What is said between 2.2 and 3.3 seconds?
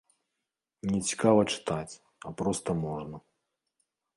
а проста можна.